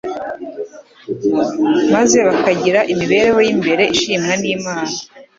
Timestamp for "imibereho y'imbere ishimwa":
2.91-4.33